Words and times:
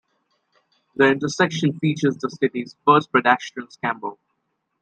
The 0.95 1.11
intersection 1.11 1.77
features 1.77 2.17
the 2.17 2.31
city's 2.31 2.75
first 2.87 3.11
pedestrian 3.11 3.69
scramble. 3.69 4.17